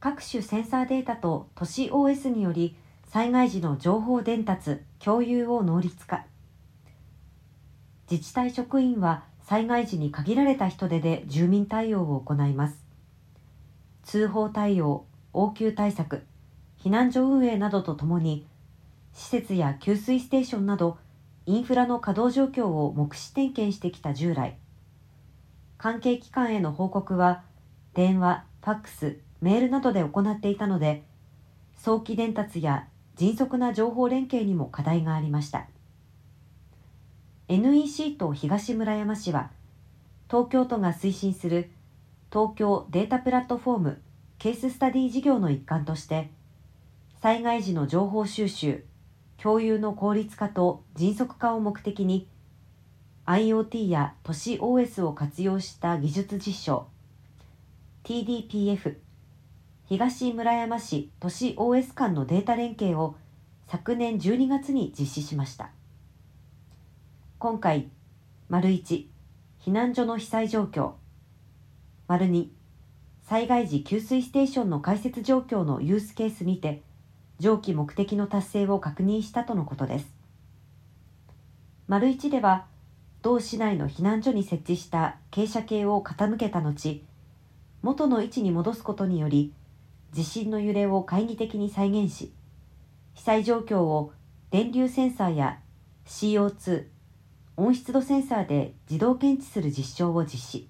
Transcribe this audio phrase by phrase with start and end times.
[0.00, 6.24] 各種センサーデータと都市 OS により災害時の情報伝達、共有を能率化。
[8.10, 12.84] 自治体職員は災害時に限られた人手で住民対応を行います。
[14.04, 16.24] 通報対応、応急対策、
[16.78, 18.46] 避難所運営などとともに、
[19.14, 20.98] 施設や給水ステーションなど
[21.46, 24.58] インフラの稼働状況を目視点検してきた従来、
[25.76, 27.42] 関係機関への報告は
[27.94, 31.04] 電話、ファックス、メールなどで行っていたので、
[31.76, 35.68] 早期伝達や迅速な情報連携にも課題がありました。
[37.48, 39.50] NEC と東村山市は、
[40.28, 41.70] 東京都が推進する
[42.30, 44.02] 東京データプラットフォーム
[44.38, 46.30] ケーススタディ事業の一環として、
[47.20, 48.84] 災害時の情報収集、
[49.42, 52.28] 共有の効率化と迅速化を目的に、
[53.26, 56.86] IoT や都市 OS を活用した技術実証、
[58.04, 58.96] TDPF
[59.88, 63.16] 東村山市都市 OS 間のデータ連携を
[63.68, 65.70] 昨年12月に実施しました。
[67.38, 67.88] 今回
[68.50, 69.06] 丸1
[69.64, 70.92] 避難所の被災状況。
[72.06, 72.48] 丸2
[73.22, 76.82] 災害時給水ステーションの開設状況のユースケースにて
[77.38, 80.12] 上記目的の達成を確認したとのことです。
[81.86, 82.66] 丸1では
[83.22, 87.02] 同市内の避難所に設置した傾斜計を傾けた後
[87.80, 89.54] 元の位置に戻すことにより
[90.12, 92.32] 地震の揺れを懐疑的に再現し、
[93.14, 94.12] 被災状況を
[94.50, 95.60] 電流センサーや
[96.06, 96.86] CO2、
[97.56, 100.68] 温湿度センサーで自動検知する実証を実施。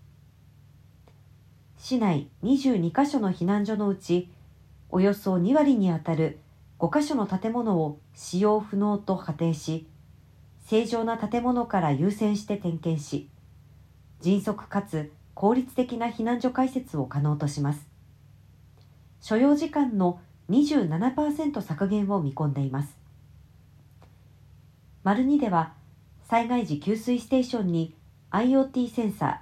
[1.77, 4.31] 市内22カ所の避難所のうち、
[4.91, 6.39] およそ2割にあたる
[6.79, 9.87] 5カ所の建物を使用不能と仮定し、
[10.67, 13.29] 正常な建物から優先して点検し、
[14.21, 17.88] 迅速かつ効率的な避難所開設を可能とします。
[19.21, 22.97] 所要時間の27%削減を見込んでいます。
[25.05, 25.75] 丸2では、
[26.29, 27.95] 災害時給水ステーションに
[28.31, 29.39] IoT センサー、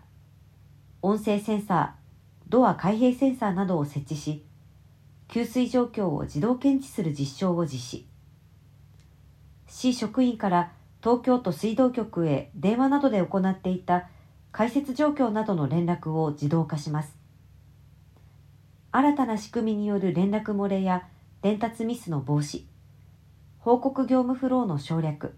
[1.03, 2.07] 音声センサー、
[2.49, 4.45] ドア開閉センサーなどを設置し、
[5.29, 8.07] 給水状況を自動検知する実証を実施。
[9.69, 10.73] 市職員から
[11.03, 14.09] 東京都水道局へ電話などで行っていた
[14.53, 17.26] 開設状況などの連絡を自動化します。
[18.97, 21.07] 新たな仕組みによる連絡漏れや
[21.43, 22.63] 伝達ミスの防止、
[23.59, 25.37] 報告業務フローの省略、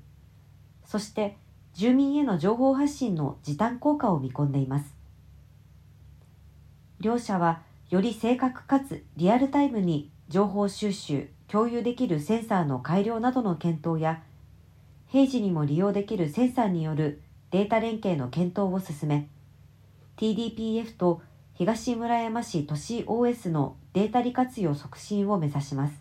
[0.84, 1.36] そして
[1.74, 4.94] 住民への情報発信の時短効果を見込んでいます。
[7.00, 14.22] 両社はより正確かつリアルタイムに情報収集、共有できるセンサーの改良などの検討や、
[15.08, 19.26] 平時にも利用できるセンサーによるデータ連携の検討を進め、
[20.16, 21.22] TDPF と
[21.58, 26.00] 東村山市都市 OS のデータ利活用促進を目指します。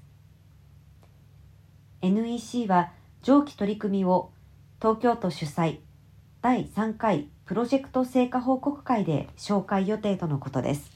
[2.03, 2.91] NEC は
[3.23, 4.29] 上記取り組みを
[4.79, 5.79] 東京都主催
[6.43, 10.91] 第3回プロジェクト成果報告会で紹介予定とのことです。